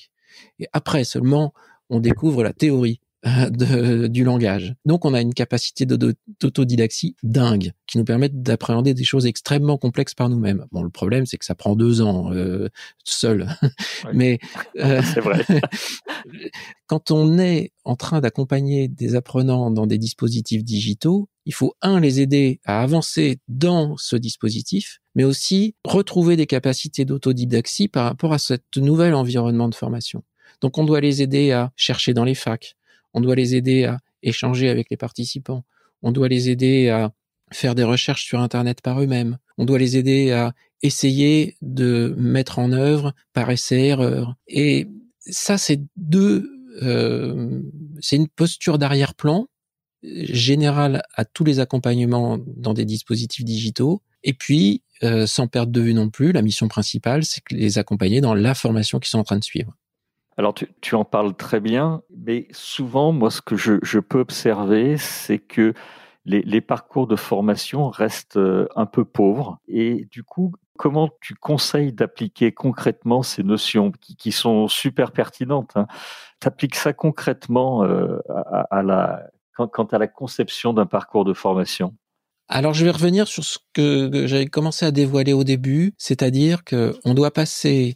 [0.60, 1.54] Et après seulement,
[1.90, 4.76] on découvre la théorie de, du langage.
[4.86, 10.14] Donc on a une capacité d'autodidaxie dingue qui nous permet d'appréhender des choses extrêmement complexes
[10.14, 10.66] par nous-mêmes.
[10.72, 12.70] Bon, le problème c'est que ça prend deux ans euh,
[13.04, 13.50] seul,
[14.14, 14.40] mais
[14.80, 15.46] euh, c'est vrai.
[16.88, 22.00] quand on est en train d'accompagner des apprenants dans des dispositifs digitaux, il faut un
[22.00, 28.34] les aider à avancer dans ce dispositif, mais aussi retrouver des capacités d'autodidaxie par rapport
[28.34, 30.24] à ce nouvel environnement de formation.
[30.62, 32.76] Donc on doit les aider à chercher dans les facs,
[33.16, 35.66] on doit les aider à échanger avec les participants,
[36.04, 37.14] on doit les aider à
[37.52, 42.60] faire des recherches sur Internet par eux-mêmes, on doit les aider à essayer de mettre
[42.60, 44.36] en œuvre par essai-erreur.
[44.48, 46.48] Et ça, c'est deux,
[46.84, 47.60] euh,
[48.02, 49.48] c'est une posture d'arrière-plan
[50.04, 54.02] générale à tous les accompagnements dans des dispositifs digitaux.
[54.24, 57.78] Et puis, euh, sans perdre de vue non plus, la mission principale, c'est que les
[57.78, 59.74] accompagner dans la formation qu'ils sont en train de suivre.
[60.38, 65.40] Alors, tu, en parles très bien, mais souvent, moi, ce que je, peux observer, c'est
[65.40, 65.74] que
[66.26, 69.58] les, parcours de formation restent euh, un peu pauvres.
[69.68, 75.88] Et du coup, comment tu conseilles d'appliquer concrètement ces notions qui, sont super pertinentes hein?
[76.40, 78.20] Tu appliques ça concrètement euh,
[78.72, 79.30] à, la,
[79.68, 81.96] quant, à la conception d'un parcours de formation?
[82.48, 87.14] Alors je vais revenir sur ce que j'avais commencé à dévoiler au début, c'est-à-dire qu'on
[87.14, 87.96] doit passer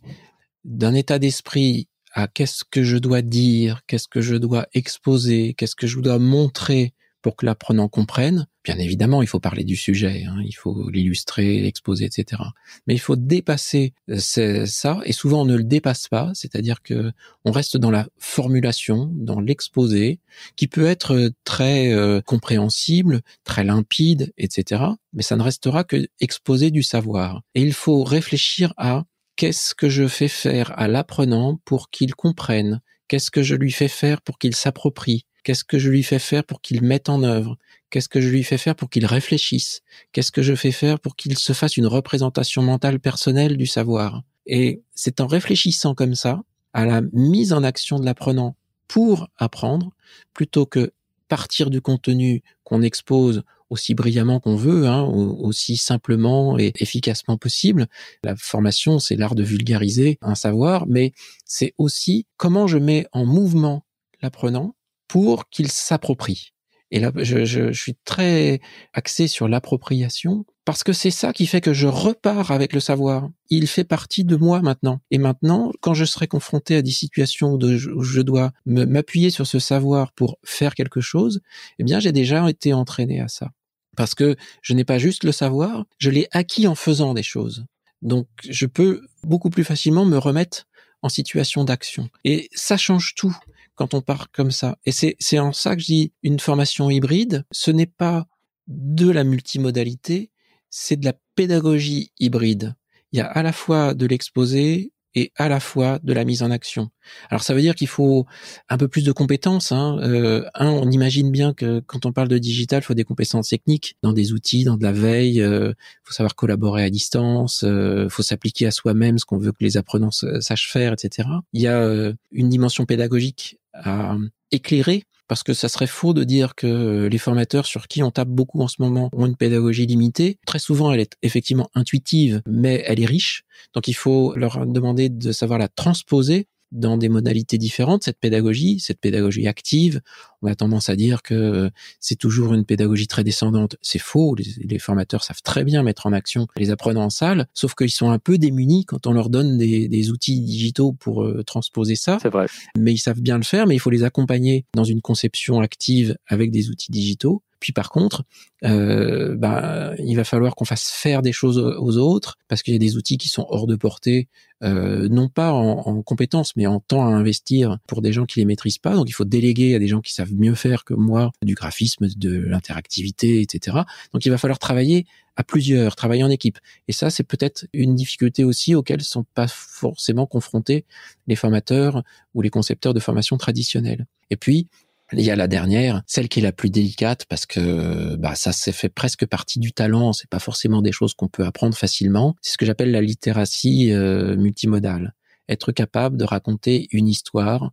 [0.63, 5.75] d'un état d'esprit à qu'est-ce que je dois dire, qu'est-ce que je dois exposer, qu'est-ce
[5.75, 8.47] que je dois montrer pour que l'apprenant comprenne.
[8.63, 12.41] Bien évidemment, il faut parler du sujet, hein, il faut l'illustrer, l'exposer, etc.
[12.87, 17.11] Mais il faut dépasser euh, ça, et souvent on ne le dépasse pas, c'est-à-dire que
[17.43, 20.19] on reste dans la formulation, dans l'exposé,
[20.55, 24.81] qui peut être euh, très euh, compréhensible, très limpide, etc.
[25.11, 27.41] Mais ça ne restera que exposer du savoir.
[27.55, 29.03] Et il faut réfléchir à
[29.35, 33.87] Qu'est-ce que je fais faire à l'apprenant pour qu'il comprenne Qu'est-ce que je lui fais
[33.87, 37.57] faire pour qu'il s'approprie Qu'est-ce que je lui fais faire pour qu'il mette en œuvre
[37.93, 39.83] Qu'est-ce que je lui fais faire pour qu'il réfléchisse?
[40.13, 44.23] Qu'est-ce que je fais faire pour qu'il se fasse une représentation mentale personnelle du savoir?
[44.47, 46.41] Et c'est en réfléchissant comme ça
[46.73, 48.55] à la mise en action de l'apprenant
[48.87, 49.91] pour apprendre,
[50.33, 50.91] plutôt que
[51.27, 57.85] partir du contenu qu'on expose aussi brillamment qu'on veut, hein, aussi simplement et efficacement possible.
[58.23, 61.13] La formation, c'est l'art de vulgariser un savoir, mais
[61.45, 63.85] c'est aussi comment je mets en mouvement
[64.23, 64.73] l'apprenant
[65.07, 66.52] pour qu'il s'approprie.
[66.93, 68.61] Et là, je, je, suis très
[68.93, 73.29] axé sur l'appropriation parce que c'est ça qui fait que je repars avec le savoir.
[73.49, 75.01] Il fait partie de moi maintenant.
[75.09, 79.57] Et maintenant, quand je serai confronté à des situations où je dois m'appuyer sur ce
[79.57, 81.41] savoir pour faire quelque chose,
[81.79, 83.49] eh bien, j'ai déjà été entraîné à ça.
[83.97, 87.65] Parce que je n'ai pas juste le savoir, je l'ai acquis en faisant des choses.
[88.03, 90.67] Donc, je peux beaucoup plus facilement me remettre
[91.01, 92.09] en situation d'action.
[92.23, 93.35] Et ça change tout
[93.75, 94.77] quand on part comme ça.
[94.85, 98.27] Et c'est en ça que je dis une formation hybride, ce n'est pas
[98.67, 100.31] de la multimodalité,
[100.69, 102.75] c'est de la pédagogie hybride.
[103.11, 106.41] Il y a à la fois de l'exposé, et à la fois de la mise
[106.41, 106.89] en action.
[107.29, 108.25] Alors ça veut dire qu'il faut
[108.69, 109.71] un peu plus de compétences.
[109.71, 109.99] Hein.
[110.01, 113.49] Euh, un, on imagine bien que quand on parle de digital, il faut des compétences
[113.49, 115.35] techniques dans des outils, dans de la veille.
[115.35, 117.61] Il euh, faut savoir collaborer à distance.
[117.61, 121.27] Il euh, faut s'appliquer à soi-même ce qu'on veut que les apprenants sachent faire, etc.
[121.53, 124.17] Il y a une dimension pédagogique à
[124.51, 128.27] éclairer parce que ça serait faux de dire que les formateurs sur qui on tape
[128.27, 130.37] beaucoup en ce moment ont une pédagogie limitée.
[130.45, 133.43] Très souvent, elle est effectivement intuitive, mais elle est riche.
[133.73, 138.79] Donc il faut leur demander de savoir la transposer dans des modalités différentes, cette pédagogie,
[138.79, 140.01] cette pédagogie active.
[140.43, 141.69] On a tendance à dire que euh,
[142.01, 143.77] c'est toujours une pédagogie très descendante.
[143.81, 144.35] C'est faux.
[144.35, 148.11] Les, formateurs savent très bien mettre en action les apprenants en salle, sauf qu'ils sont
[148.11, 152.17] un peu démunis quand on leur donne des, outils digitaux pour euh, transposer ça.
[152.21, 152.47] C'est vrai.
[152.77, 156.17] Mais ils savent bien le faire, mais il faut les accompagner dans une conception active
[156.27, 157.41] avec des outils digitaux.
[157.63, 158.23] Puis par contre,
[158.65, 162.75] euh, bah, il va falloir qu'on fasse faire des choses aux autres parce qu'il y
[162.75, 164.27] a des outils qui sont hors de portée,
[164.63, 168.39] euh, non pas en, en, compétences, mais en temps à investir pour des gens qui
[168.39, 168.95] les maîtrisent pas.
[168.95, 172.07] Donc il faut déléguer à des gens qui savent mieux faire que moi du graphisme,
[172.15, 173.77] de l'interactivité, etc.
[174.13, 176.59] Donc il va falloir travailler à plusieurs, travailler en équipe.
[176.87, 180.85] Et ça, c'est peut-être une difficulté aussi auxquelles sont pas forcément confrontés
[181.27, 184.05] les formateurs ou les concepteurs de formation traditionnelle.
[184.29, 184.67] Et puis,
[185.11, 188.51] il y a la dernière, celle qui est la plus délicate parce que bah, ça
[188.51, 190.13] s'est fait presque partie du talent.
[190.13, 192.35] C'est pas forcément des choses qu'on peut apprendre facilement.
[192.41, 195.13] C'est ce que j'appelle la littératie euh, multimodale.
[195.49, 197.71] Être capable de raconter une histoire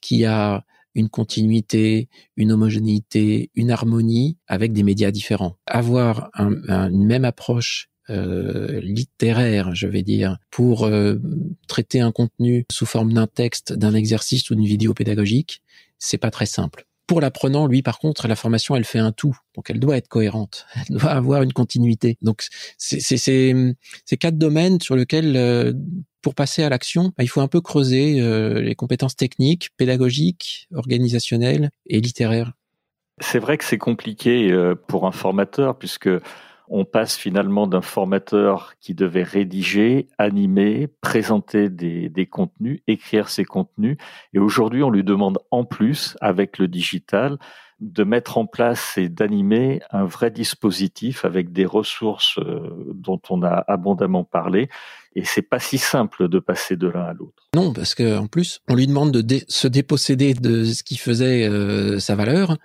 [0.00, 5.56] qui a une continuité, une homogénéité, une harmonie avec des médias différents.
[5.66, 11.16] Avoir une même approche euh, littéraire, je vais dire, pour euh,
[11.68, 15.62] traiter un contenu sous forme d'un texte, d'un exercice ou d'une vidéo pédagogique,
[15.98, 16.86] c'est pas très simple.
[17.06, 19.36] pour l'apprenant, lui, par contre, la formation, elle fait un tout.
[19.54, 20.66] Donc, elle doit être cohérente.
[20.76, 22.16] Elle doit avoir une continuité.
[22.22, 22.42] Donc,
[22.78, 23.76] c'est ces
[24.18, 25.74] quatre domaines sur lesquels, euh,
[26.22, 30.68] pour passer à l'action, bah, il faut un peu creuser euh, les compétences techniques, pédagogiques,
[30.74, 32.52] organisationnelles et littéraires.
[33.20, 36.08] C'est vrai que c'est compliqué euh, pour un formateur puisque
[36.68, 43.44] on passe finalement d'un formateur qui devait rédiger, animer, présenter des, des, contenus, écrire ses
[43.44, 43.98] contenus.
[44.32, 47.36] Et aujourd'hui, on lui demande en plus, avec le digital,
[47.82, 52.60] de mettre en place et d'animer un vrai dispositif avec des ressources euh,
[52.94, 54.68] dont on a abondamment parlé.
[55.14, 57.48] Et c'est pas si simple de passer de l'un à l'autre.
[57.54, 61.46] Non, parce que en plus, on lui demande de se déposséder de ce qui faisait
[61.48, 62.56] euh, sa valeur.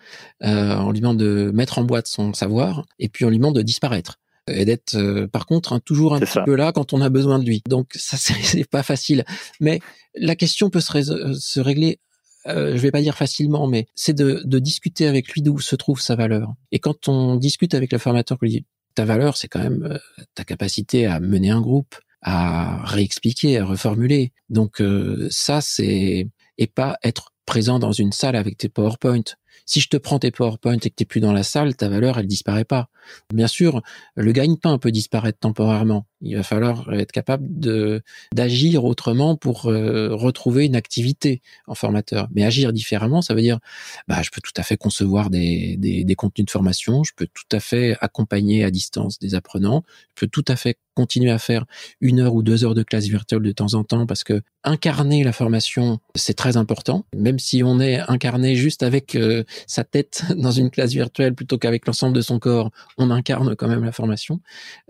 [0.44, 3.56] Euh, on lui demande de mettre en boîte son savoir, et puis on lui demande
[3.56, 7.02] de disparaître et d'être euh, par contre hein, toujours un petit peu là quand on
[7.02, 7.62] a besoin de lui.
[7.68, 9.26] Donc ça c'est pas facile,
[9.60, 9.80] mais
[10.16, 12.00] la question peut se, se régler
[12.48, 15.76] euh, je vais pas dire facilement, mais c'est de, de, discuter avec lui d'où se
[15.76, 16.54] trouve sa valeur.
[16.72, 19.98] Et quand on discute avec le formateur, lui dit ta valeur, c'est quand même euh,
[20.34, 24.32] ta capacité à mener un groupe, à réexpliquer, à reformuler.
[24.50, 29.24] Donc euh, ça, c'est et pas être présent dans une salle avec tes PowerPoint.
[29.66, 32.18] Si je te prends tes PowerPoint et que tu plus dans la salle, ta valeur,
[32.20, 32.90] elle disparaît pas.
[33.34, 33.82] Bien sûr,
[34.16, 36.06] le gagne-pain peut disparaître temporairement.
[36.22, 38.02] Il va falloir être capable de
[38.34, 42.28] d'agir autrement pour euh, retrouver une activité en formateur.
[42.34, 43.60] Mais agir différemment, ça veut dire,
[44.08, 47.56] bah, je peux tout à fait concevoir des, des contenus de formation, je peux tout
[47.56, 49.84] à fait accompagner à distance des apprenants,
[50.16, 51.66] je peux tout à fait continuer à faire
[52.02, 55.24] une heure ou deux heures de classe virtuelle de temps en temps parce que incarner
[55.24, 57.06] la formation, c'est très important.
[57.16, 61.60] Même si on est incarné juste avec euh, sa tête dans une classe virtuelle plutôt
[61.60, 64.42] qu'avec l'ensemble de son corps, on incarne quand même la formation.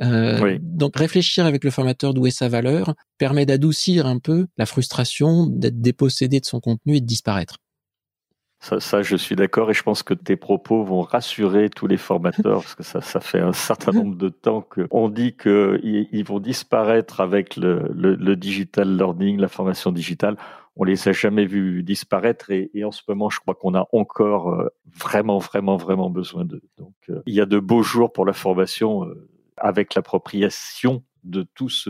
[0.02, 4.66] Euh, donc réfléchir avec le formateur d'où est sa valeur permet d'adoucir un peu la
[4.66, 7.58] frustration d'être dépossédé de son contenu et de disparaître.
[8.60, 12.62] Ça, je suis d'accord et je pense que tes propos vont rassurer tous les formateurs
[12.62, 17.22] parce que ça, fait un certain nombre de temps qu'on dit qu'ils ils vont disparaître
[17.22, 20.38] avec le, digital learning, la formation digitale.
[20.76, 23.88] On les a jamais vus disparaître et, et en ce moment, je crois qu'on a
[23.94, 26.62] encore euh, vraiment, vraiment, vraiment besoin d'eux.
[26.78, 31.44] Donc, euh, il y a de beaux jours pour la formation euh, avec l'appropriation de
[31.56, 31.90] tous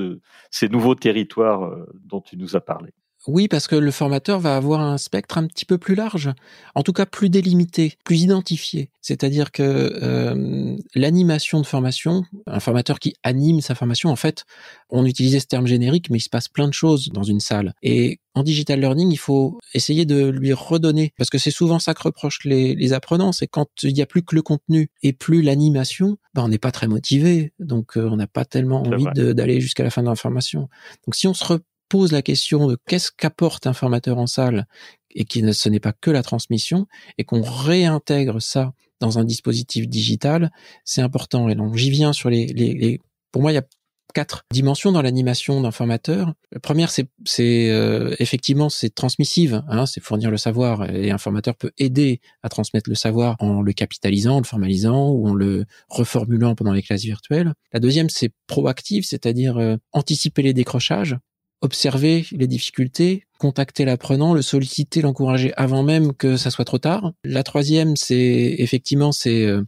[0.52, 2.92] ces nouveaux territoires dont tu nous as parlé.
[3.28, 6.32] Oui, parce que le formateur va avoir un spectre un petit peu plus large,
[6.76, 8.90] en tout cas plus délimité, plus identifié.
[9.02, 14.46] C'est-à-dire que euh, l'animation de formation, un formateur qui anime sa formation, en fait,
[14.90, 17.74] on utilisait ce terme générique, mais il se passe plein de choses dans une salle.
[17.84, 21.94] Et en digital learning, il faut essayer de lui redonner, parce que c'est souvent ça
[21.94, 25.42] que reprochent les, apprenants, c'est quand il n'y a plus que le contenu et plus
[25.42, 29.60] l'animation, ben on n'est pas très motivé, donc euh, on n'a pas tellement envie d'aller
[29.60, 30.70] jusqu'à la fin de la formation.
[31.06, 31.44] Donc si on se
[31.90, 34.68] pose la question de qu'est-ce qu'apporte un formateur en salle
[35.12, 39.24] et qui ne, ce n'est pas que la transmission et qu'on réintègre ça dans un
[39.24, 40.52] dispositif digital,
[40.86, 41.50] c'est important.
[41.50, 43.00] Et donc j'y viens sur les, les, les,
[43.32, 43.64] pour moi il y a
[44.14, 46.34] quatre dimensions dans l'animation d'un formateur.
[46.52, 51.18] La première, c'est, c'est euh, effectivement c'est transmissive, hein, c'est fournir le savoir et un
[51.18, 55.34] formateur peut aider à transmettre le savoir en le capitalisant, en le formalisant ou en
[55.34, 57.54] le reformulant pendant les classes virtuelles.
[57.74, 61.16] La deuxième, c'est proactive, c'est-à-dire euh, anticiper les décrochages
[61.62, 67.14] observer les difficultés, contacter l'apprenant, le solliciter, l'encourager avant même que ça soit trop tard.
[67.24, 69.64] La troisième, c'est effectivement c'est euh,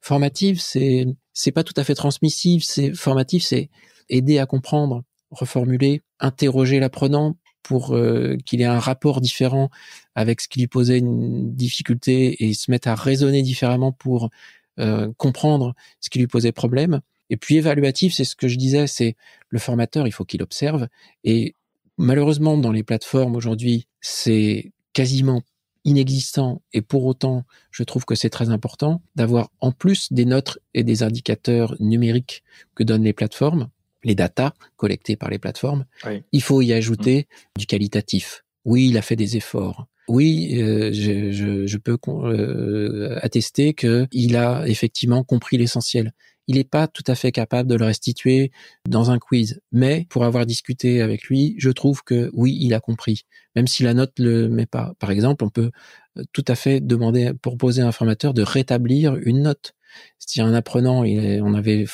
[0.00, 3.70] formative, c'est c'est pas tout à fait transmissive, c'est formatif, c'est
[4.08, 9.70] aider à comprendre, reformuler, interroger l'apprenant pour euh, qu'il ait un rapport différent
[10.14, 14.30] avec ce qui lui posait une difficulté et se mettre à raisonner différemment pour
[14.78, 17.00] euh, comprendre ce qui lui posait problème.
[17.30, 19.16] Et puis évaluatif, c'est ce que je disais, c'est
[19.48, 20.88] le formateur, il faut qu'il observe.
[21.24, 21.54] Et
[21.98, 25.42] malheureusement, dans les plateformes aujourd'hui, c'est quasiment
[25.84, 26.62] inexistant.
[26.72, 30.84] Et pour autant, je trouve que c'est très important d'avoir en plus des notes et
[30.84, 32.42] des indicateurs numériques
[32.74, 33.68] que donnent les plateformes,
[34.04, 35.86] les datas collectées par les plateformes.
[36.32, 37.58] Il faut y ajouter mmh.
[37.60, 38.44] du qualitatif.
[38.64, 39.86] Oui, il a fait des efforts.
[40.08, 46.12] Oui, euh, je, je, je, peux euh, attester qu'il a effectivement compris l'essentiel
[46.48, 48.52] il n'est pas tout à fait capable de le restituer
[48.88, 49.60] dans un quiz.
[49.72, 53.24] Mais pour avoir discuté avec lui, je trouve que oui, il a compris.
[53.56, 54.94] Même si la note le met pas.
[54.98, 55.70] Par exemple, on peut
[56.18, 59.74] euh, tout à fait demander, proposer à un formateur de rétablir une note.
[60.18, 61.84] Si un apprenant, on avait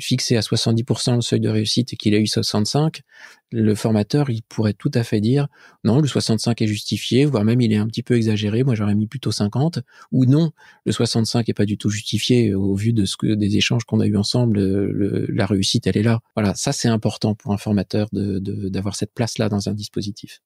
[0.00, 3.02] fixé à 70% le seuil de réussite et qu'il a eu 65,
[3.50, 5.48] le formateur, il pourrait tout à fait dire
[5.84, 8.94] non, le 65 est justifié, voire même il est un petit peu exagéré, moi j'aurais
[8.94, 10.52] mis plutôt 50, ou non,
[10.86, 14.00] le 65 est pas du tout justifié au vu de ce que des échanges qu'on
[14.00, 14.58] a eu ensemble,
[15.28, 16.20] la réussite elle est là.
[16.34, 20.40] Voilà, ça c'est important pour un formateur de d'avoir cette place là dans un dispositif.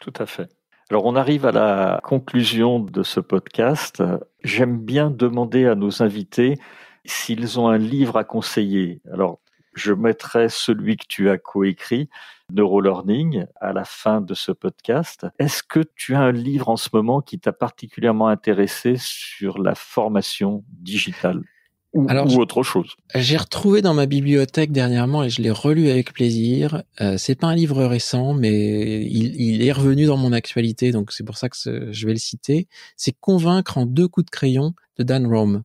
[0.00, 0.48] Tout à fait.
[0.90, 4.02] Alors on arrive à la conclusion de ce podcast.
[4.42, 6.58] J'aime bien demander à nos invités
[7.04, 9.00] s'ils ont un livre à conseiller.
[9.12, 9.38] Alors
[9.74, 12.08] je mettrai celui que tu as coécrit,
[12.52, 15.28] Neurolearning, à la fin de ce podcast.
[15.38, 19.76] Est-ce que tu as un livre en ce moment qui t'a particulièrement intéressé sur la
[19.76, 21.44] formation digitale?
[21.92, 22.06] Ou,
[22.38, 22.94] autre chose.
[23.14, 26.82] J'ai retrouvé dans ma bibliothèque dernièrement et je l'ai relu avec plaisir.
[27.00, 31.24] Euh, c'est pas un livre récent, mais il, est revenu dans mon actualité, donc c'est
[31.24, 31.56] pour ça que
[31.90, 32.68] je vais le citer.
[32.96, 35.62] C'est Convaincre en deux coups de crayon de Dan Rome.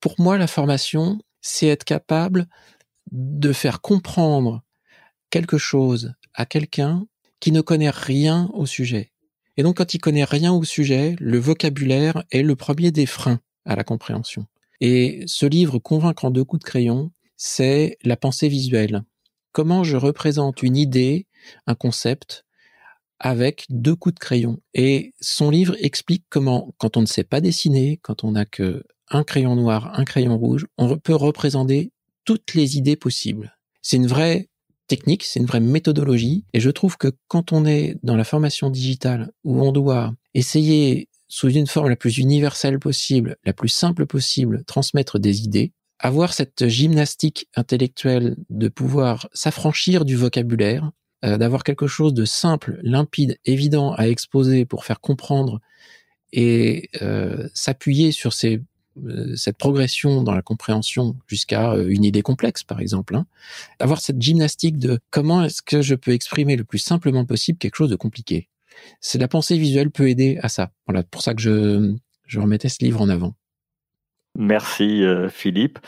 [0.00, 2.46] Pour moi, la formation, c'est être capable
[3.12, 4.62] de faire comprendre
[5.30, 7.06] quelque chose à quelqu'un
[7.38, 9.12] qui ne connaît rien au sujet.
[9.56, 13.40] Et donc, quand il connaît rien au sujet, le vocabulaire est le premier des freins
[13.64, 14.46] à la compréhension.
[14.80, 19.02] Et ce livre, Convaincre en deux coups de crayon, c'est la pensée visuelle.
[19.52, 21.26] Comment je représente une idée,
[21.66, 22.44] un concept,
[23.20, 24.60] avec deux coups de crayon.
[24.74, 28.82] Et son livre explique comment, quand on ne sait pas dessiner, quand on n'a que
[29.10, 31.92] un crayon noir, un crayon rouge, on peut représenter
[32.24, 33.56] toutes les idées possibles.
[33.82, 34.48] C'est une vraie
[34.88, 36.44] technique, c'est une vraie méthodologie.
[36.52, 41.08] Et je trouve que quand on est dans la formation digitale où on doit essayer
[41.28, 46.32] sous une forme la plus universelle possible, la plus simple possible, transmettre des idées, avoir
[46.32, 50.90] cette gymnastique intellectuelle de pouvoir s'affranchir du vocabulaire,
[51.24, 55.60] euh, d'avoir quelque chose de simple, limpide, évident à exposer pour faire comprendre
[56.32, 58.60] et euh, s'appuyer sur ces,
[59.06, 63.16] euh, cette progression dans la compréhension jusqu'à une idée complexe, par exemple.
[63.16, 63.26] Hein.
[63.78, 67.76] Avoir cette gymnastique de comment est-ce que je peux exprimer le plus simplement possible quelque
[67.76, 68.48] chose de compliqué
[69.00, 70.70] c'est la pensée visuelle peut aider à ça.
[70.86, 71.94] Voilà, pour ça que je,
[72.26, 73.34] je remettais ce livre en avant.
[74.36, 75.78] Merci euh, Philippe.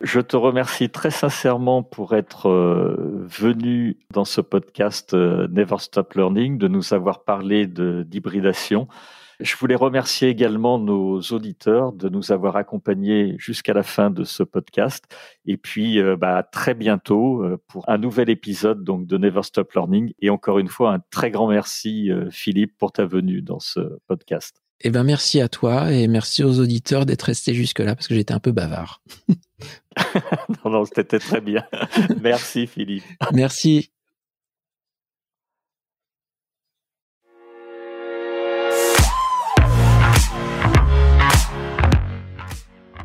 [0.00, 6.14] Je te remercie très sincèrement pour être euh, venu dans ce podcast euh, Never Stop
[6.14, 8.86] Learning, de nous avoir parlé d'hybridation.
[9.40, 14.42] Je voulais remercier également nos auditeurs de nous avoir accompagnés jusqu'à la fin de ce
[14.42, 15.04] podcast.
[15.46, 19.72] Et puis, euh, bah, très bientôt euh, pour un nouvel épisode donc de Never Stop
[19.74, 20.12] Learning.
[20.20, 23.98] Et encore une fois, un très grand merci, euh, Philippe, pour ta venue dans ce
[24.08, 24.60] podcast.
[24.80, 28.34] Eh ben, merci à toi et merci aux auditeurs d'être restés jusque-là parce que j'étais
[28.34, 29.02] un peu bavard.
[30.64, 31.64] non, non, c'était très bien.
[32.20, 33.04] merci, Philippe.
[33.32, 33.90] Merci.